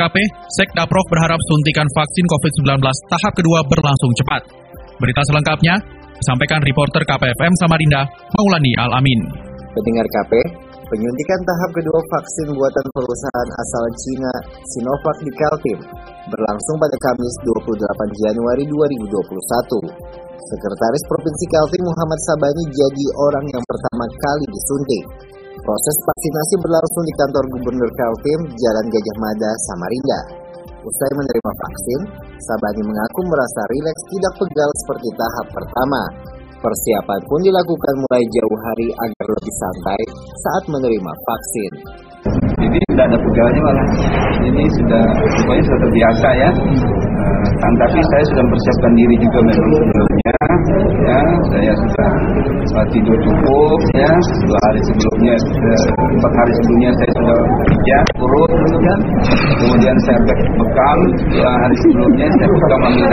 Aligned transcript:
Pendengar 0.00 0.16
KP, 0.16 0.48
Sekdaprov 0.56 1.04
berharap 1.12 1.36
suntikan 1.44 1.84
vaksin 1.92 2.24
COVID-19 2.24 2.80
tahap 3.12 3.32
kedua 3.36 3.60
berlangsung 3.68 4.08
cepat. 4.16 4.48
Berita 4.96 5.20
selengkapnya 5.28 5.76
disampaikan 6.16 6.56
reporter 6.64 7.04
KPFM 7.04 7.52
Samarinda, 7.60 8.08
Maulani 8.32 8.72
Al-Amin. 8.80 9.20
Pendengar 9.76 10.08
KP, 10.08 10.32
penyuntikan 10.88 11.40
tahap 11.44 11.70
kedua 11.76 12.00
vaksin 12.16 12.48
buatan 12.48 12.86
perusahaan 12.96 13.48
asal 13.60 13.84
Cina 14.00 14.32
Sinovac 14.72 15.20
di 15.20 15.32
Kaltim 15.36 15.78
berlangsung 16.32 16.80
pada 16.80 16.96
Kamis 16.96 17.34
28 17.44 18.24
Januari 18.24 18.64
2021. 18.72 19.04
Sekretaris 20.48 21.04
Provinsi 21.12 21.44
Kaltim 21.52 21.82
Muhammad 21.84 22.20
Sabani 22.24 22.64
jadi 22.72 23.04
orang 23.20 23.44
yang 23.52 23.64
pertama 23.68 24.08
kali 24.08 24.48
disuntik. 24.48 25.29
Proses 25.60 25.96
vaksinasi 26.08 26.54
berlangsung 26.64 27.04
di 27.04 27.14
kantor 27.20 27.44
Gubernur 27.52 27.90
Kaltim, 27.92 28.40
Jalan 28.48 28.86
Gajah 28.88 29.16
Mada, 29.20 29.52
Samarinda. 29.68 30.20
Usai 30.80 31.12
menerima 31.12 31.52
vaksin, 31.60 32.00
Sabani 32.40 32.80
mengaku 32.80 33.20
merasa 33.28 33.60
rileks 33.68 34.02
tidak 34.08 34.34
pegal 34.40 34.70
seperti 34.80 35.08
tahap 35.12 35.46
pertama. 35.52 36.02
Persiapan 36.60 37.20
pun 37.28 37.40
dilakukan 37.44 37.94
mulai 38.04 38.24
jauh 38.32 38.58
hari 38.68 38.88
agar 38.88 39.26
lebih 39.32 39.54
santai 39.60 40.02
saat 40.44 40.64
menerima 40.68 41.12
vaksin. 41.28 41.72
Jadi 42.60 42.76
tidak 42.92 43.04
ada 43.12 43.18
pegalnya 43.20 43.60
malah. 43.60 43.88
Ini 44.44 44.64
sudah 44.80 45.04
pokoknya 45.44 45.62
sudah 45.68 45.80
terbiasa 45.84 46.28
ya. 46.36 46.50
Uh, 46.52 47.44
kan, 47.60 47.72
tapi 47.80 47.98
saya 48.12 48.24
sudah 48.28 48.42
mempersiapkan 48.44 48.92
diri 48.96 49.16
juga 49.20 49.38
memang 49.44 49.56
sebelumnya. 49.56 50.09
Ya, 51.00 51.20
saya 51.48 51.72
sudah 51.80 52.84
tidur 52.92 53.16
cukup 53.24 53.80
ya. 53.96 54.12
Dua 54.44 54.58
hari 54.68 54.80
sebelumnya, 54.84 55.34
empat 55.96 56.32
hari 56.36 56.52
sebelumnya 56.60 56.90
saya 56.92 57.10
sudah 57.16 57.36
kerja 57.40 57.96
urut 58.20 58.50
gitu 58.52 58.78
kan. 58.84 58.98
Kemudian 59.58 59.96
saya 60.04 60.18
be- 60.28 60.50
bekam 60.60 60.98
dua 61.32 61.50
hari 61.64 61.76
sebelumnya 61.82 62.26
saya 62.36 62.48
bekam 62.52 62.80
ambil 62.84 63.08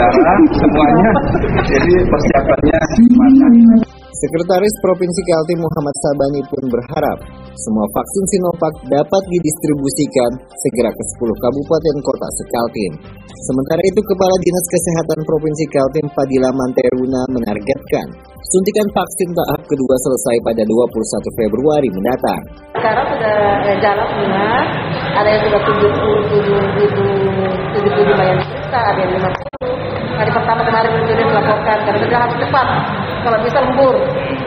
semuanya. 0.52 1.10
Jadi 1.64 1.92
persiapannya 2.06 2.78
matang. 3.16 3.97
Sekretaris 4.18 4.74
Provinsi 4.82 5.22
Kaltim 5.30 5.62
Muhammad 5.62 5.94
Sabani 6.02 6.42
pun 6.50 6.64
berharap 6.66 7.18
semua 7.54 7.86
vaksin 7.94 8.24
Sinovac 8.34 8.74
dapat 8.90 9.22
didistribusikan 9.30 10.42
segera 10.58 10.90
ke 10.90 11.02
10 11.22 11.38
kabupaten 11.38 11.96
kota 12.02 12.28
sekaltim. 12.42 12.92
Sementara 13.30 13.78
itu 13.86 14.00
Kepala 14.02 14.34
Dinas 14.42 14.66
Kesehatan 14.74 15.22
Provinsi 15.22 15.64
Kaltim 15.70 16.06
Fadila 16.10 16.50
Manteruna 16.50 17.22
menargetkan 17.30 18.10
suntikan 18.42 18.90
vaksin 18.90 19.30
tahap 19.38 19.62
kedua 19.70 19.94
selesai 20.02 20.36
pada 20.42 20.62
21 20.66 21.38
Februari 21.38 21.88
mendatang. 21.94 22.42
Sekarang 22.74 23.06
sudah 23.14 23.38
eh, 23.70 23.78
jalan 23.78 24.08
semua, 24.18 24.50
ada 25.14 25.28
yang 25.30 25.42
sudah 25.46 25.60
77 25.62 26.74
ribu, 26.82 27.06
70 27.86 28.10
lumayan 28.10 28.38
juta, 28.42 28.80
ada 28.82 28.98
yang 28.98 29.12
50. 29.14 30.18
Hari 30.18 30.30
pertama 30.34 30.62
kemarin 30.66 30.90
sudah 31.06 31.26
melaporkan, 31.30 31.78
karena 31.86 31.98
sudah 32.02 32.18
harus 32.18 32.36
cepat. 32.42 32.68
Kalau 33.28 33.44
bisa 33.44 33.60
lembur, 33.60 33.92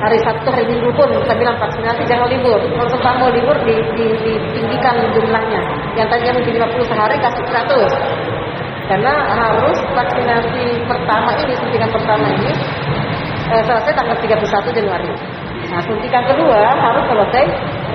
hari 0.02 0.18
Sabtu, 0.26 0.50
hari 0.50 0.66
Minggu 0.66 0.90
pun 0.98 1.06
kita 1.06 1.38
bilang 1.38 1.54
vaksinasi 1.62 2.02
jangan 2.10 2.26
libur. 2.34 2.58
Kalau 2.58 2.90
sempat 2.90 3.14
mau 3.22 3.30
libur, 3.30 3.54
di, 3.62 3.78
di, 3.94 4.10
ditinggikan 4.26 5.06
jumlahnya. 5.14 5.62
Yang 5.94 6.10
tadinya 6.10 6.34
mungkin 6.42 6.54
50 6.66 6.90
sehari, 6.90 7.16
kasih 7.22 7.46
100. 7.46 8.90
Karena 8.90 9.14
harus 9.38 9.78
vaksinasi 9.94 10.82
pertama 10.90 11.30
ini, 11.46 11.54
suntikan 11.62 11.90
pertama 11.94 12.26
ini, 12.26 12.52
eh, 13.54 13.62
selesai 13.70 13.94
tanggal 13.94 14.18
31 14.18 14.74
Januari. 14.74 15.14
Nah, 15.70 15.82
suntikan 15.86 16.26
kedua 16.26 16.62
harus 16.74 17.06
selesai 17.06 17.46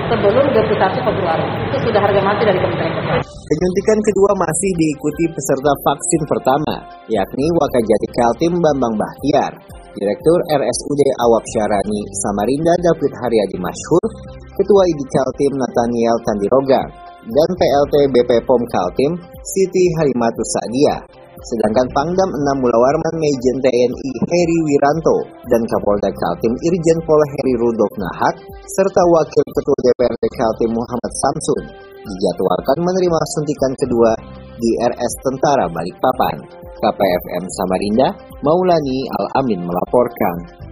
sebelum 0.07 0.45
21 0.55 1.03
Februari. 1.03 1.47
Itu 1.67 1.77
sudah 1.83 1.99
harga 1.99 2.21
mati 2.23 2.47
dari 2.47 2.63
Kementerian 2.63 2.95
Kesehatan. 2.95 3.27
Penyuntikan 3.27 3.99
kedua 4.07 4.31
masih 4.39 4.71
diikuti 4.79 5.23
peserta 5.35 5.71
vaksin 5.83 6.21
pertama, 6.31 6.73
yakni 7.11 7.45
Wakajati 7.59 8.07
Kaltim 8.15 8.53
Bambang 8.63 8.95
Bahtiar, 8.95 9.51
Direktur 9.97 10.37
RSUD 10.53 11.01
Awap 11.25 11.43
Syarani 11.57 12.01
Samarinda 12.21 12.69
David 12.85 13.13
Haryadi 13.17 13.57
Masyhur, 13.57 14.05
Ketua 14.53 14.83
ID 14.93 15.01
Kaltim 15.09 15.53
Nathaniel 15.57 16.17
Tandiroga, 16.21 16.85
dan 17.25 17.49
PLT 17.57 17.93
BP 18.13 18.31
POM 18.45 18.61
Kaltim 18.69 19.17
Siti 19.41 19.89
Harimatu 19.97 20.41
Sa'dia. 20.53 21.01
Sedangkan 21.37 21.89
Pangdam 21.97 22.29
6 22.29 22.61
Mulawarman 22.61 23.15
Mejen 23.17 23.57
TNI 23.57 24.11
Heri 24.29 24.57
Wiranto 24.69 25.17
dan 25.49 25.65
Kapolda 25.65 26.13
Kaltim 26.13 26.53
Irjen 26.61 26.99
Pol 27.01 27.21
Heri 27.33 27.53
Rudok 27.57 27.93
Nahak 27.97 28.35
serta 28.77 29.01
Wakil 29.01 29.45
Ketua 29.49 29.77
DPRD 29.81 30.23
Kaltim 30.33 30.77
Muhammad 30.77 31.13
Samsun 31.25 31.61
dijadwalkan 32.05 32.77
menerima 32.85 33.19
suntikan 33.37 33.71
kedua 33.77 34.11
di 34.57 34.71
RS 34.81 35.13
Tentara 35.23 35.65
Balikpapan. 35.69 36.35
KPFM 36.77 37.43
Samarinda, 37.57 38.09
Maulani 38.45 39.09
Al-Amin 39.09 39.65
melaporkan. 39.65 40.67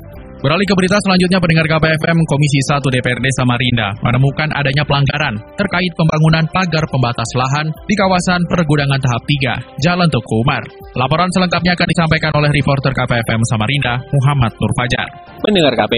Beralih 0.46 0.68
ke 0.68 0.78
berita 0.78 1.02
selanjutnya 1.02 1.42
pendengar 1.42 1.66
KPFM 1.66 2.22
Komisi 2.30 2.62
1 2.70 2.78
DPRD 2.78 3.28
Samarinda 3.34 3.98
menemukan 4.06 4.46
adanya 4.54 4.86
pelanggaran 4.86 5.34
terkait 5.58 5.90
pembangunan 5.98 6.46
pagar 6.54 6.86
pembatas 6.86 7.26
lahan 7.34 7.74
di 7.90 7.96
kawasan 7.98 8.46
pergudangan 8.46 9.02
tahap 9.02 9.24
3, 9.26 9.82
Jalan 9.82 10.06
Tuku 10.06 10.36
Umar. 10.46 10.62
Laporan 10.94 11.34
selengkapnya 11.34 11.74
akan 11.74 11.88
disampaikan 11.90 12.32
oleh 12.38 12.52
reporter 12.54 12.94
KPFM 12.94 13.42
Samarinda, 13.50 13.98
Muhammad 14.06 14.54
Nur 14.62 14.74
Fajar. 14.78 15.10
Pendengar 15.42 15.74
KP, 15.74 15.94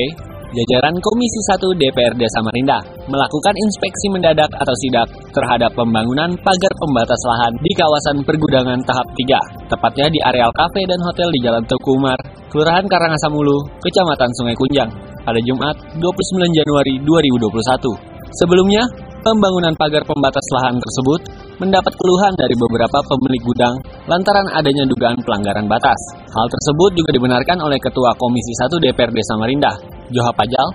jajaran 0.56 0.96
Komisi 1.04 1.40
1 1.52 1.60
DPRD 1.60 2.24
Samarinda 2.32 2.80
melakukan 3.12 3.56
inspeksi 3.58 4.08
mendadak 4.12 4.48
atau 4.56 4.76
sidak 4.80 5.08
terhadap 5.36 5.72
pembangunan 5.76 6.32
pagar 6.40 6.74
pembatas 6.80 7.20
lahan 7.28 7.54
di 7.60 7.72
kawasan 7.76 8.24
pergudangan 8.24 8.80
tahap 8.88 9.08
3, 9.12 9.68
tepatnya 9.68 10.08
di 10.08 10.20
areal 10.24 10.52
kafe 10.56 10.88
dan 10.88 11.00
hotel 11.04 11.28
di 11.36 11.40
Jalan 11.44 11.64
Tuku 11.68 11.92
Umar, 12.00 12.20
Kelurahan 12.48 12.86
Karangasamulu, 12.88 13.58
Kecamatan 13.84 14.32
Sungai 14.40 14.56
Kunjang, 14.56 14.90
pada 15.28 15.40
Jumat 15.44 15.76
29 16.00 16.58
Januari 16.64 16.96
2021. 17.04 18.16
Sebelumnya, 18.40 18.84
pembangunan 19.24 19.76
pagar 19.76 20.04
pembatas 20.08 20.44
lahan 20.56 20.80
tersebut 20.80 21.22
mendapat 21.60 21.92
keluhan 22.00 22.34
dari 22.40 22.56
beberapa 22.56 23.00
pemilik 23.04 23.42
gudang 23.44 23.76
lantaran 24.08 24.48
adanya 24.56 24.88
dugaan 24.88 25.20
pelanggaran 25.20 25.68
batas. 25.68 26.00
Hal 26.32 26.48
tersebut 26.48 26.92
juga 26.96 27.12
dibenarkan 27.12 27.60
oleh 27.60 27.80
Ketua 27.82 28.16
Komisi 28.16 28.56
1 28.56 28.72
DPRD 28.84 29.20
Samarinda, 29.28 29.97
Joha 30.12 30.32
Pajal, 30.36 30.68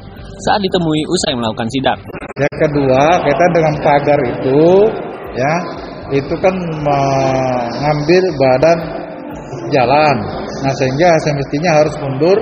saat 0.44 0.60
ditemui 0.60 1.00
usai 1.08 1.32
melakukan 1.36 1.68
sidak. 1.72 1.98
Yang 2.36 2.56
kedua, 2.68 3.02
kita 3.24 3.44
dengan 3.52 3.74
pagar 3.80 4.20
itu, 4.28 4.62
ya, 5.36 5.54
itu 6.12 6.34
kan 6.40 6.54
mengambil 6.84 8.22
badan 8.36 8.78
jalan. 9.72 10.16
Nah, 10.62 10.72
sehingga 10.76 11.08
semestinya 11.24 11.70
harus 11.80 11.94
mundur 12.04 12.36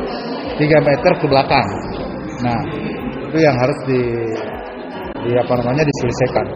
3 0.58 0.88
meter 0.88 1.12
ke 1.18 1.26
belakang. 1.30 1.66
Nah, 2.42 2.58
itu 3.30 3.38
yang 3.38 3.54
harus 3.54 3.78
di, 3.86 4.02
di 5.26 5.30
apa 5.38 5.52
namanya 5.62 5.84
diselesaikan. 5.86 6.46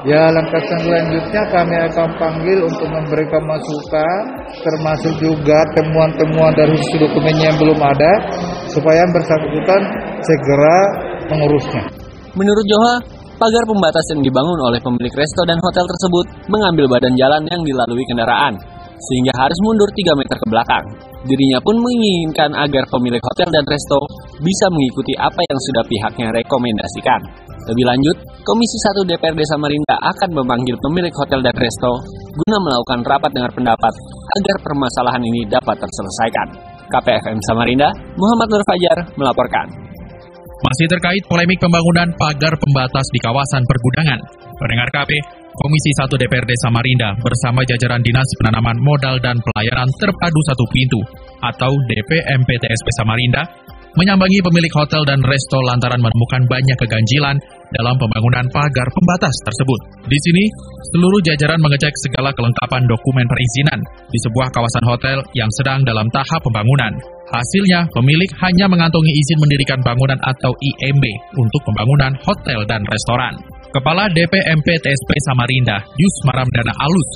Ya 0.00 0.32
langkah 0.32 0.64
selanjutnya 0.64 1.42
kami 1.52 1.76
akan 1.92 2.08
panggil 2.16 2.64
untuk 2.64 2.88
memberikan 2.88 3.44
masukan 3.44 4.20
termasuk 4.64 5.12
juga 5.20 5.60
temuan-temuan 5.76 6.56
dari 6.56 6.72
sisi 6.72 7.04
dokumennya 7.04 7.52
yang 7.52 7.58
belum 7.60 7.76
ada 7.76 8.12
supaya 8.72 9.04
bersangkutan 9.12 9.80
segera 10.24 10.78
mengurusnya. 11.28 11.84
Menurut 12.32 12.64
Joha, 12.64 12.94
pagar 13.36 13.64
pembatas 13.68 14.04
yang 14.16 14.24
dibangun 14.24 14.58
oleh 14.72 14.80
pemilik 14.80 15.12
resto 15.12 15.44
dan 15.44 15.60
hotel 15.60 15.84
tersebut 15.84 16.24
mengambil 16.48 16.88
badan 16.96 17.12
jalan 17.20 17.44
yang 17.52 17.60
dilalui 17.60 18.04
kendaraan, 18.08 18.56
sehingga 18.96 19.32
harus 19.36 19.58
mundur 19.68 19.90
3 19.92 20.16
meter 20.16 20.36
ke 20.40 20.46
belakang. 20.48 20.84
Dirinya 21.28 21.60
pun 21.60 21.76
menginginkan 21.76 22.56
agar 22.56 22.88
pemilik 22.88 23.20
hotel 23.20 23.52
dan 23.52 23.64
resto 23.68 24.00
bisa 24.40 24.66
mengikuti 24.72 25.12
apa 25.20 25.40
yang 25.44 25.58
sudah 25.68 25.84
pihaknya 25.84 26.26
rekomendasikan. 26.32 27.49
Lebih 27.70 27.86
lanjut, 27.86 28.16
Komisi 28.42 28.76
1 28.82 29.06
DPRD 29.06 29.46
Samarinda 29.46 29.94
akan 30.02 30.42
memanggil 30.42 30.74
pemilik 30.82 31.14
hotel 31.14 31.38
dan 31.38 31.54
resto 31.54 32.02
guna 32.34 32.58
melakukan 32.66 33.06
rapat 33.06 33.30
dengar 33.30 33.52
pendapat 33.54 33.94
agar 34.42 34.56
permasalahan 34.66 35.22
ini 35.22 35.46
dapat 35.46 35.78
terselesaikan. 35.78 36.48
KPFM 36.90 37.38
Samarinda, 37.46 37.86
Muhammad 38.18 38.48
Nur 38.50 38.64
Fajar 38.66 38.98
melaporkan. 39.14 39.70
Masih 40.60 40.86
terkait 40.90 41.22
polemik 41.30 41.62
pembangunan 41.62 42.10
pagar 42.18 42.58
pembatas 42.58 43.06
di 43.14 43.22
kawasan 43.22 43.62
pergudangan. 43.62 44.18
Pendengar 44.58 44.90
KP, 44.90 45.10
Komisi 45.54 45.90
1 45.94 46.10
DPRD 46.10 46.50
Samarinda 46.66 47.14
bersama 47.22 47.62
jajaran 47.62 48.02
Dinas 48.02 48.26
Penanaman 48.42 48.82
Modal 48.82 49.22
dan 49.22 49.38
Pelayanan 49.38 49.86
Terpadu 49.94 50.40
Satu 50.42 50.64
Pintu 50.74 51.00
atau 51.38 51.70
DPMPTSP 51.86 52.88
Samarinda 52.98 53.46
menyambangi 53.98 54.38
pemilik 54.44 54.72
hotel 54.76 55.02
dan 55.02 55.18
resto 55.24 55.58
lantaran 55.66 55.98
menemukan 55.98 56.42
banyak 56.46 56.78
keganjilan 56.78 57.36
dalam 57.70 57.94
pembangunan 57.98 58.46
pagar 58.50 58.86
pembatas 58.90 59.34
tersebut. 59.46 59.80
Di 60.06 60.18
sini, 60.18 60.44
seluruh 60.94 61.20
jajaran 61.22 61.58
mengecek 61.62 61.94
segala 62.06 62.34
kelengkapan 62.34 62.82
dokumen 62.86 63.26
perizinan 63.26 63.78
di 64.10 64.18
sebuah 64.26 64.48
kawasan 64.50 64.84
hotel 64.86 65.18
yang 65.38 65.50
sedang 65.58 65.82
dalam 65.86 66.06
tahap 66.10 66.40
pembangunan. 66.42 66.92
Hasilnya, 67.30 67.86
pemilik 67.94 68.30
hanya 68.42 68.66
mengantongi 68.66 69.12
izin 69.14 69.38
mendirikan 69.38 69.78
bangunan 69.86 70.18
atau 70.26 70.50
IMB 70.50 71.04
untuk 71.38 71.62
pembangunan 71.62 72.10
hotel 72.26 72.66
dan 72.66 72.82
restoran. 72.90 73.38
Kepala 73.70 74.10
DPMP 74.10 74.66
TSP 74.82 75.10
Samarinda, 75.30 75.78
Yus 75.94 76.16
Maramdana 76.26 76.74
Alus, 76.74 77.10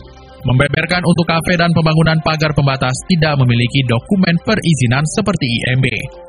membeberkan 0.44 1.02
untuk 1.04 1.26
kafe 1.28 1.56
dan 1.56 1.72
pembangunan 1.72 2.20
pagar 2.20 2.52
pembatas 2.52 2.94
tidak 3.08 3.34
memiliki 3.40 3.80
dokumen 3.88 4.36
perizinan 4.44 5.04
seperti 5.16 5.46
IMB. 5.64 5.86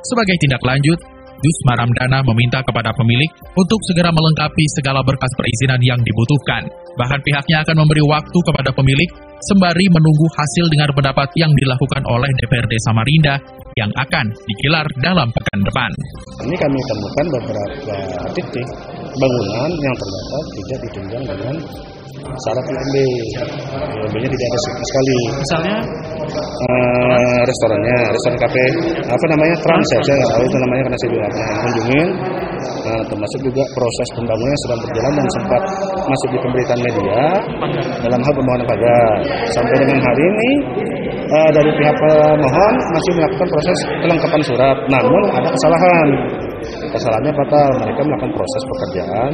Sebagai 0.07 0.35
tindak 0.39 0.63
lanjut, 0.63 0.99
Dus 1.35 1.57
Maramdana 1.67 2.23
meminta 2.31 2.63
kepada 2.63 2.95
pemilik 2.95 3.27
untuk 3.53 3.79
segera 3.91 4.09
melengkapi 4.09 4.65
segala 4.79 5.03
berkas 5.03 5.29
perizinan 5.35 5.77
yang 5.83 5.99
dibutuhkan. 6.01 6.63
Bahkan 6.95 7.19
pihaknya 7.21 7.61
akan 7.61 7.85
memberi 7.85 8.01
waktu 8.07 8.39
kepada 8.49 8.71
pemilik 8.71 9.09
sembari 9.51 9.85
menunggu 9.91 10.27
hasil 10.31 10.65
dengar 10.71 10.89
pendapat 10.95 11.29
yang 11.35 11.51
dilakukan 11.53 12.03
oleh 12.07 12.31
DPRD 12.39 12.73
Samarinda 12.87 13.35
yang 13.75 13.91
akan 13.93 14.25
digelar 14.47 14.87
dalam 15.03 15.27
pekan 15.29 15.59
depan. 15.61 15.91
Ini 16.49 16.55
kami 16.55 16.79
temukan 16.87 17.25
beberapa 17.35 17.95
titik 18.31 18.67
bangunan 19.19 19.71
yang 19.75 19.95
ternyata 19.99 20.37
tidak 20.55 20.79
ditunjang 20.87 21.23
dengan 21.29 21.55
syarat 22.33 22.65
IMB. 22.65 22.95
IMB-nya 24.05 24.29
tidak 24.29 24.47
ada 24.49 24.59
sama 24.59 24.83
sekali. 24.89 25.19
Misalnya 25.35 25.77
uh, 26.65 27.39
restorannya, 27.45 27.97
restoran 28.11 28.37
kafe, 28.41 28.65
apa 29.05 29.25
namanya 29.31 29.55
trans 29.61 29.87
ya, 29.93 29.99
saya 30.03 30.25
tahu 30.33 30.43
itu 30.45 30.57
namanya 30.65 30.81
karena 30.85 30.97
saya 30.97 31.11
juga 31.13 31.27
kunjungin. 31.61 32.07
Nah, 32.85 33.01
termasuk 33.09 33.39
juga 33.41 33.63
proses 33.73 34.07
pembangunan 34.13 34.57
sedang 34.65 34.79
berjalan 34.85 35.13
dan 35.17 35.27
sempat 35.41 35.61
masuk 36.05 36.29
di 36.33 36.39
pemberitaan 36.41 36.81
media 36.81 37.19
dalam 38.05 38.19
hal 38.21 38.33
pembangunan 38.33 38.67
pagar. 38.69 39.15
Sampai 39.53 39.75
dengan 39.81 39.99
hari 40.01 40.23
ini 40.23 40.49
uh, 41.29 41.49
dari 41.53 41.71
pihak 41.73 41.95
pemohon 41.97 42.73
masih 42.93 43.11
melakukan 43.17 43.47
proses 43.49 43.77
kelengkapan 44.05 44.41
surat, 44.45 44.77
namun 44.89 45.21
ada 45.33 45.49
kesalahan. 45.49 46.09
Kesalahannya 46.95 47.33
fatal, 47.35 47.71
mereka 47.83 48.01
melakukan 48.07 48.31
proses 48.39 48.63
pekerjaan 48.71 49.31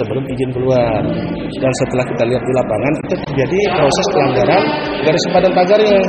sebelum 0.00 0.24
izin 0.24 0.50
keluar. 0.56 1.04
Dan 1.52 1.72
setelah 1.84 2.04
kita 2.08 2.24
lihat 2.32 2.40
di 2.40 2.52
lapangan 2.56 2.92
itu 2.96 3.14
terjadi 3.28 3.58
proses 3.76 4.06
pelanggaran 4.16 4.62
garis 5.04 5.22
sepadan 5.28 5.52
pagarnya. 5.52 6.00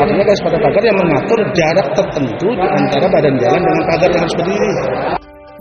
Artinya 0.00 0.24
garis 0.24 0.40
sepadan 0.40 0.60
pagar 0.64 0.82
yang 0.88 0.96
mengatur 0.96 1.38
jarak 1.52 1.86
tertentu 1.92 2.48
di 2.48 2.64
antara 2.64 3.06
badan 3.12 3.34
jalan 3.36 3.60
dengan 3.60 3.84
pagar 3.92 4.08
yang 4.08 4.22
harus 4.24 4.36
berdiri. 4.40 4.70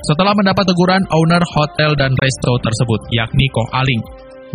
Setelah 0.08 0.34
mendapat 0.40 0.64
teguran 0.72 1.04
owner 1.12 1.44
hotel 1.44 1.92
dan 2.00 2.12
resto 2.16 2.52
tersebut, 2.64 3.02
yakni 3.12 3.46
Koh 3.52 3.68
Aling, 3.76 4.02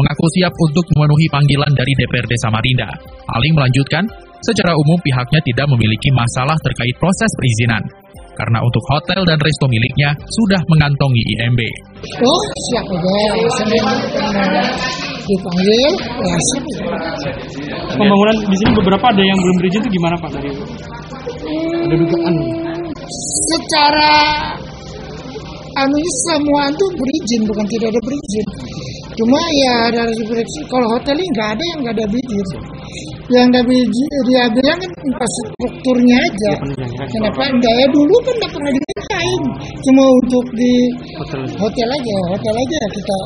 mengaku 0.00 0.26
siap 0.40 0.54
untuk 0.64 0.84
memenuhi 0.96 1.28
panggilan 1.28 1.72
dari 1.76 1.92
DPRD 1.92 2.32
Samarinda. 2.40 2.88
Aling 3.36 3.52
melanjutkan, 3.52 4.08
secara 4.40 4.72
umum 4.72 4.96
pihaknya 5.04 5.44
tidak 5.44 5.68
memiliki 5.68 6.08
masalah 6.16 6.56
terkait 6.64 6.96
proses 6.96 7.28
perizinan 7.36 7.84
karena 8.40 8.58
untuk 8.64 8.84
hotel 8.96 9.20
dan 9.28 9.36
resto 9.36 9.66
miliknya 9.68 10.16
sudah 10.16 10.60
mengantongi 10.64 11.22
IMB. 11.36 11.60
Oh, 12.24 12.42
siap 12.72 12.86
aja. 12.88 14.64
Dipanggil, 15.28 15.92
ya 16.24 16.36
siap. 16.40 16.64
Pembangunan 18.00 18.36
di 18.48 18.56
sini 18.56 18.72
beberapa 18.80 19.04
ada 19.12 19.22
yang 19.22 19.38
belum 19.38 19.56
berizin 19.60 19.80
itu 19.84 19.90
gimana 20.00 20.16
Pak 20.16 20.30
dari 20.32 20.50
ada 21.84 21.94
dugaan? 22.00 22.34
Secara 23.52 24.12
anu 25.84 26.00
semua 26.24 26.62
itu 26.72 26.86
berizin 26.96 27.40
bukan 27.44 27.66
tidak 27.68 27.88
ada 27.92 28.00
berizin. 28.00 28.46
Cuma 29.20 29.40
ya 29.52 29.76
dari 29.92 30.16
kalau 30.72 30.86
hotel 30.96 31.14
ini 31.20 31.28
nggak 31.36 31.48
ada 31.52 31.64
yang 31.76 31.78
nggak 31.84 31.94
ada 32.00 32.06
berizin 32.08 32.79
yang 33.30 33.48
tapi 33.54 33.76
dia 34.26 34.42
bilang 34.54 34.78
kan 34.78 34.90
infrastrukturnya 35.06 36.16
aja. 36.18 36.52
Kenapa 37.06 37.42
daya 37.62 37.86
dulu 37.94 38.14
kan 38.26 38.34
nggak 38.42 38.52
pernah 38.52 38.70
dimintain, 38.74 39.42
cuma 39.86 40.02
untuk 40.02 40.44
di 40.58 40.72
hotel, 41.18 41.40
hotel 41.58 41.88
aja, 41.88 42.16
hotel 42.34 42.54
aja 42.54 42.80
kita 42.90 43.18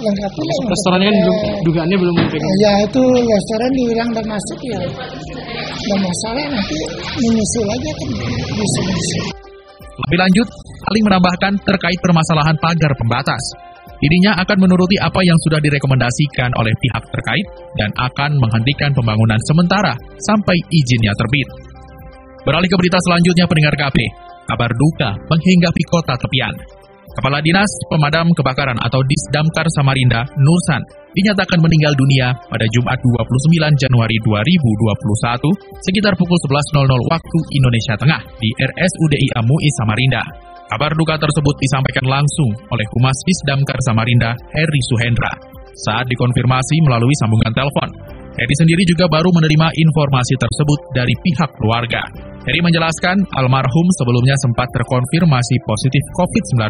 lengkapi 0.00 0.40
lah. 0.40 0.56
Restorannya 0.72 1.08
kan 1.12 1.16
belum 1.20 1.38
dugaannya 1.68 1.96
belum 2.00 2.14
mungkin. 2.16 2.40
Ya 2.64 2.72
itu 2.88 3.02
restoran 3.04 3.70
dibilang 3.76 4.08
udah 4.16 4.24
masuk 4.24 4.58
ya, 4.64 4.80
nggak 5.68 6.00
masalah 6.00 6.44
nanti 6.48 6.78
menyusul 7.20 7.66
aja 7.68 7.90
kan 7.92 8.08
bisa. 8.56 8.80
Lebih 10.00 10.18
lanjut, 10.26 10.48
Aling 10.80 11.04
menambahkan 11.04 11.52
terkait 11.60 11.98
permasalahan 12.00 12.56
pagar 12.56 12.92
pembatas. 12.96 13.69
Dirinya 14.00 14.32
akan 14.40 14.58
menuruti 14.64 14.96
apa 14.96 15.20
yang 15.20 15.36
sudah 15.44 15.60
direkomendasikan 15.60 16.56
oleh 16.56 16.72
pihak 16.72 17.04
terkait 17.12 17.46
dan 17.76 17.92
akan 18.00 18.40
menghentikan 18.40 18.96
pembangunan 18.96 19.36
sementara 19.44 19.92
sampai 20.24 20.56
izinnya 20.72 21.12
terbit. 21.20 21.48
Beralih 22.48 22.68
ke 22.72 22.76
berita 22.80 22.96
selanjutnya 23.04 23.44
pendengar 23.44 23.76
KP, 23.76 23.98
kabar 24.48 24.72
duka 24.72 25.10
menghinggapi 25.28 25.82
kota 25.92 26.16
tepian. 26.16 26.56
Kepala 27.10 27.42
Dinas 27.42 27.68
Pemadam 27.90 28.30
Kebakaran 28.32 28.78
atau 28.80 29.02
Disdamkar 29.02 29.66
Samarinda, 29.74 30.24
Nursan, 30.38 30.80
dinyatakan 31.10 31.58
meninggal 31.58 31.92
dunia 31.98 32.32
pada 32.48 32.62
Jumat 32.70 32.96
29 33.02 33.82
Januari 33.82 34.16
2021 34.22 35.82
sekitar 35.84 36.14
pukul 36.14 36.38
11.00 36.38 36.86
waktu 37.10 37.38
Indonesia 37.50 37.94
Tengah 37.98 38.20
di 38.38 38.48
RSUDI 38.62 39.26
AMUI 39.42 39.68
Samarinda. 39.74 40.22
Kabar 40.70 40.94
duka 40.94 41.18
tersebut 41.18 41.58
disampaikan 41.58 42.06
langsung 42.06 42.54
oleh 42.70 42.86
Humas 42.94 43.18
Disdamkar 43.26 43.74
Samarinda, 43.82 44.38
Heri 44.54 44.82
Suhendra, 44.86 45.34
saat 45.74 46.06
dikonfirmasi 46.06 46.86
melalui 46.86 47.10
sambungan 47.18 47.50
telepon. 47.50 47.90
Heri 48.38 48.54
sendiri 48.54 48.86
juga 48.86 49.10
baru 49.10 49.34
menerima 49.34 49.66
informasi 49.66 50.38
tersebut 50.38 50.94
dari 50.94 51.10
pihak 51.26 51.50
keluarga. 51.58 52.06
Heri 52.46 52.62
menjelaskan 52.62 53.18
almarhum 53.34 53.86
sebelumnya 53.98 54.38
sempat 54.38 54.70
terkonfirmasi 54.70 55.58
positif 55.66 56.02
COVID-19 56.14 56.62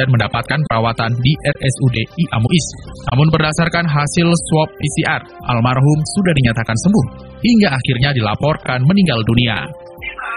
dan 0.00 0.08
mendapatkan 0.08 0.64
perawatan 0.64 1.12
di 1.20 1.36
RSUD 1.52 1.96
Iamuis. 2.16 2.66
Namun 3.12 3.28
berdasarkan 3.28 3.92
hasil 3.92 4.28
swab 4.48 4.72
PCR, 4.72 5.20
almarhum 5.52 5.98
sudah 6.16 6.32
dinyatakan 6.32 6.80
sembuh 6.80 7.06
hingga 7.44 7.76
akhirnya 7.76 8.16
dilaporkan 8.16 8.88
meninggal 8.88 9.20
dunia 9.20 9.87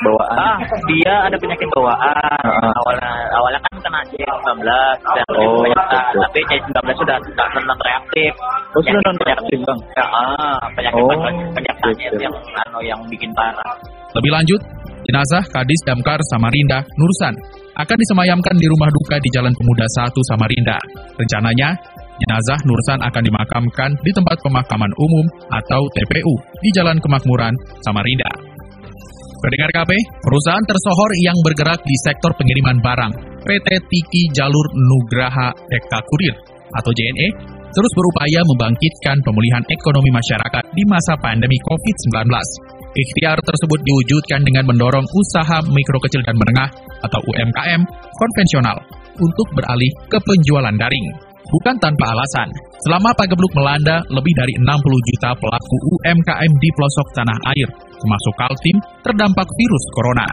bawaan 0.02 0.38
ah, 0.38 0.58
dia 0.90 1.14
ada 1.30 1.36
penyakit 1.38 1.68
bawaan 1.74 2.44
uh. 2.46 2.74
awalnya 2.84 3.12
awalnya 3.38 3.60
kan 3.62 3.74
kena 3.82 4.00
C19 4.10 4.50
dan 4.66 5.26
oh, 5.38 5.62
betul. 5.64 6.22
tapi 6.28 6.40
C19 6.50 6.80
sudah 6.98 7.18
tidak 7.22 7.48
non 7.66 7.80
reaktif 7.82 8.32
oh, 8.76 8.82
sudah 8.82 9.02
non 9.06 9.18
reaktif 9.22 9.58
bang 9.62 9.80
ya, 9.96 10.06
ah, 10.06 10.60
penyakit 10.74 11.02
oh, 11.02 11.34
penyakitnya 11.54 12.20
yang 12.30 12.36
anu 12.68 12.80
yang 12.84 13.00
bikin 13.10 13.30
parah 13.38 13.74
lebih 14.18 14.32
lanjut 14.34 14.62
jenazah 15.08 15.44
Kadis 15.50 15.82
Damkar 15.88 16.20
Samarinda 16.30 16.84
Nursan 16.98 17.36
akan 17.72 17.98
disemayamkan 17.98 18.56
di 18.60 18.68
rumah 18.68 18.92
duka 18.92 19.16
di 19.24 19.30
Jalan 19.32 19.56
Pemuda 19.56 19.88
1 19.88 20.12
Samarinda. 20.28 20.78
Rencananya, 21.16 21.72
jenazah 22.20 22.60
Nursan 22.68 23.00
akan 23.00 23.24
dimakamkan 23.24 23.90
di 24.04 24.12
tempat 24.12 24.38
pemakaman 24.44 24.92
umum 25.00 25.26
atau 25.50 25.82
TPU 25.96 26.36
di 26.60 26.70
Jalan 26.76 27.00
Kemakmuran, 27.00 27.56
Samarinda. 27.82 28.32
Pendengar 29.42 29.74
KP, 29.74 29.92
perusahaan 30.22 30.66
tersohor 30.70 31.12
yang 31.26 31.34
bergerak 31.42 31.82
di 31.82 31.98
sektor 32.06 32.30
pengiriman 32.38 32.78
barang, 32.78 33.42
PT 33.42 33.68
Tiki 33.90 34.30
Jalur 34.30 34.70
Nugraha 34.70 35.50
Eka 35.66 36.00
Kurir 36.06 36.38
atau 36.70 36.94
JNE, 36.94 37.28
terus 37.74 37.92
berupaya 37.98 38.46
membangkitkan 38.46 39.18
pemulihan 39.26 39.66
ekonomi 39.66 40.14
masyarakat 40.14 40.64
di 40.78 40.86
masa 40.86 41.18
pandemi 41.18 41.58
COVID-19. 41.58 42.30
Ikhtiar 42.94 43.42
tersebut 43.42 43.82
diwujudkan 43.82 44.46
dengan 44.46 44.70
mendorong 44.70 45.10
usaha 45.10 45.58
mikro 45.74 45.98
kecil 46.06 46.22
dan 46.22 46.38
menengah 46.38 46.70
atau 47.02 47.20
UMKM 47.34 47.82
konvensional 48.14 48.78
untuk 49.18 49.48
beralih 49.58 49.90
ke 50.06 50.22
penjualan 50.22 50.76
daring. 50.78 51.31
Bukan 51.52 51.76
tanpa 51.84 52.16
alasan, 52.16 52.48
selama 52.88 53.12
pagebluk 53.20 53.52
melanda 53.52 54.00
lebih 54.08 54.32
dari 54.40 54.56
60 54.56 55.10
juta 55.12 55.36
pelaku 55.36 55.76
UMKM 56.00 56.52
di 56.64 56.70
pelosok 56.72 57.08
tanah 57.12 57.40
air 57.52 57.92
termasuk 58.02 58.34
Kaltim, 58.34 58.78
terdampak 59.06 59.46
virus 59.46 59.86
corona. 59.94 60.28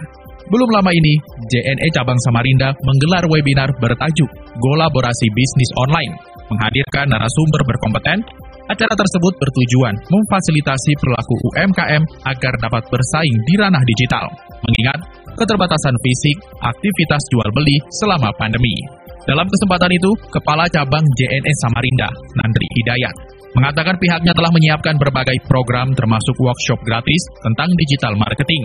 Belum 0.48 0.68
lama 0.72 0.88
ini, 0.88 1.20
JNE 1.52 1.88
Cabang 1.92 2.16
Samarinda 2.24 2.72
menggelar 2.80 3.28
webinar 3.28 3.68
bertajuk 3.76 4.30
Kolaborasi 4.56 5.28
Bisnis 5.36 5.70
Online, 5.76 6.16
menghadirkan 6.48 7.12
narasumber 7.12 7.60
berkompeten. 7.68 8.24
Acara 8.68 8.92
tersebut 8.92 9.32
bertujuan 9.40 9.96
memfasilitasi 10.12 10.92
pelaku 11.00 11.34
UMKM 11.52 12.02
agar 12.28 12.52
dapat 12.60 12.84
bersaing 12.92 13.36
di 13.48 13.54
ranah 13.56 13.80
digital, 13.80 14.28
mengingat 14.60 15.08
keterbatasan 15.40 15.96
fisik 16.04 16.36
aktivitas 16.60 17.22
jual 17.32 17.48
beli 17.56 17.80
selama 17.88 18.28
pandemi. 18.36 19.07
Dalam 19.28 19.44
kesempatan 19.44 19.92
itu, 19.92 20.10
Kepala 20.32 20.64
Cabang 20.72 21.04
JNS 21.04 21.56
Samarinda, 21.60 22.08
Nandri 22.40 22.64
Hidayat, 22.80 23.12
mengatakan 23.52 24.00
pihaknya 24.00 24.32
telah 24.32 24.48
menyiapkan 24.48 24.96
berbagai 24.96 25.36
program 25.44 25.92
termasuk 25.92 26.32
workshop 26.40 26.80
gratis 26.88 27.22
tentang 27.44 27.68
digital 27.76 28.16
marketing. 28.16 28.64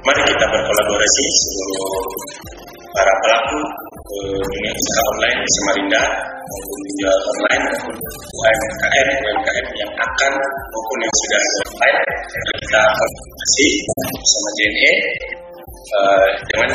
Mari 0.00 0.22
kita 0.32 0.46
berkolaborasi 0.48 1.24
seluruh 1.28 2.08
para 2.96 3.12
pelaku 3.20 3.60
eh, 4.16 4.40
dunia 4.40 4.72
usaha 4.72 5.02
online 5.12 5.38
di 5.44 5.50
Samarinda 5.60 6.02
maupun 6.48 6.78
penjual 6.88 7.18
online 7.20 7.64
maupun 7.68 7.96
UMKM 8.32 9.08
UMKM 9.12 9.66
yang 9.76 9.92
akan 10.00 10.32
maupun 10.72 10.98
yang 11.04 11.14
sudah 11.20 11.42
online 11.68 11.98
kita 12.64 12.82
kolaborasi 12.96 13.68
bersama 13.92 14.48
JNE 14.56 14.92
uh, 15.92 16.26
dengan 16.48 16.70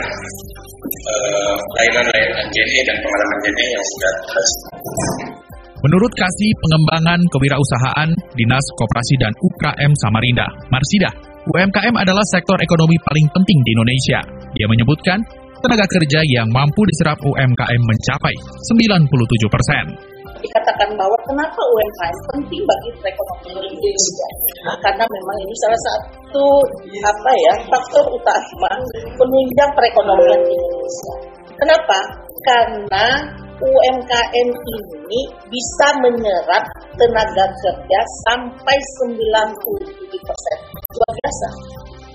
layanan-layanan 1.77 2.45
JNE 2.51 2.81
dan 2.87 2.97
pengalaman 2.99 3.37
JNE 3.45 3.65
yang 3.71 3.85
sudah 3.85 4.13
Menurut 5.77 6.09
Kasih 6.17 6.51
Pengembangan 6.57 7.21
Kewirausahaan 7.29 8.09
Dinas 8.33 8.65
Koperasi 8.81 9.15
dan 9.21 9.29
UKM 9.37 9.91
Samarinda, 10.01 10.47
Marsida, 10.73 11.13
UMKM 11.47 11.95
adalah 11.95 12.25
sektor 12.27 12.57
ekonomi 12.59 12.97
paling 13.07 13.29
penting 13.29 13.59
di 13.61 13.71
Indonesia. 13.77 14.19
Dia 14.57 14.67
menyebutkan 14.67 15.21
tenaga 15.61 15.85
kerja 15.87 16.19
yang 16.27 16.49
mampu 16.49 16.81
diserap 16.91 17.21
UMKM 17.23 17.81
mencapai 17.81 18.35
97 18.67 19.53
persen. 19.53 20.16
Dikatakan 20.47 20.89
bahwa 20.95 21.17
kenapa 21.27 21.59
UMKM 21.59 22.17
penting 22.31 22.63
bagi 22.63 22.89
perekonomian 23.03 23.67
Indonesia? 23.67 24.27
Karena 24.79 25.03
memang 25.03 25.37
ini 25.43 25.55
salah 25.59 25.81
satu 25.83 26.45
apa 27.03 27.31
ya 27.35 27.53
faktor 27.67 28.05
utama 28.15 28.71
penunjang 29.19 29.71
perekonomian 29.75 30.41
Indonesia. 30.47 31.13
Kenapa? 31.59 31.99
Karena 32.47 33.05
UMKM 33.57 34.49
ini 34.53 35.21
bisa 35.49 35.87
menyerap 35.99 36.63
tenaga 36.95 37.45
kerja 37.65 37.99
sampai 38.29 38.77
97 39.03 40.15
persen. 40.23 40.57
Luar 40.95 41.11
biasa. 41.11 41.47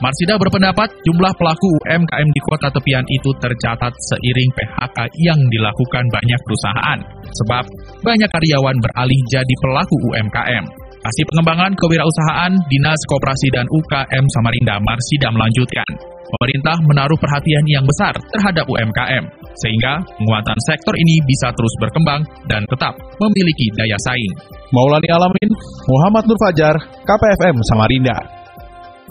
Marsida 0.02 0.34
berpendapat 0.34 0.90
jumlah 1.06 1.30
pelaku 1.38 1.78
UMKM 1.86 2.26
di 2.34 2.40
kota 2.50 2.66
tepian 2.74 3.06
itu 3.06 3.30
tercatat 3.38 3.94
seiring 4.10 4.50
PHK 4.50 4.98
yang 5.22 5.38
dilakukan 5.46 6.02
banyak 6.10 6.40
perusahaan. 6.42 6.98
Sebab 7.22 7.64
banyak 8.02 8.26
karyawan 8.26 8.82
beralih 8.82 9.20
jadi 9.30 9.54
pelaku 9.62 9.94
UMKM. 10.10 10.64
Kasih 11.06 11.24
pengembangan 11.30 11.70
kewirausahaan 11.78 12.50
Dinas 12.66 12.98
Koperasi 13.06 13.54
dan 13.54 13.66
UKM 13.70 14.24
Samarinda 14.26 14.82
Marsida 14.82 15.30
melanjutkan. 15.30 15.86
Pemerintah 16.34 16.76
menaruh 16.82 17.18
perhatian 17.22 17.62
yang 17.70 17.86
besar 17.86 18.18
terhadap 18.34 18.66
UMKM, 18.66 19.24
sehingga 19.54 20.02
penguatan 20.18 20.58
sektor 20.66 20.98
ini 20.98 21.22
bisa 21.22 21.54
terus 21.54 21.74
berkembang 21.78 22.26
dan 22.50 22.66
tetap 22.66 22.98
memiliki 23.22 23.70
daya 23.78 23.98
saing. 24.02 24.34
Maulani 24.74 25.06
Alamin, 25.14 25.50
Muhammad 25.86 26.26
Nur 26.26 26.38
Fajar, 26.42 26.74
KPFM 27.06 27.60
Samarinda. 27.70 28.41